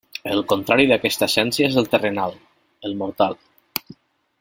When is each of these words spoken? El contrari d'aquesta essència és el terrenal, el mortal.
El 0.35 0.39
contrari 0.53 0.87
d'aquesta 0.91 1.27
essència 1.33 1.67
és 1.73 1.79
el 1.83 1.91
terrenal, 1.93 2.37
el 2.91 3.01
mortal. 3.05 3.41